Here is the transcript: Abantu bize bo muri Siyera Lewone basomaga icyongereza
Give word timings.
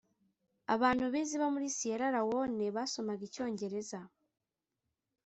Abantu 0.73 1.03
bize 1.13 1.35
bo 1.41 1.47
muri 1.53 1.67
Siyera 1.75 2.07
Lewone 2.15 2.65
basomaga 2.75 3.21
icyongereza 3.29 3.99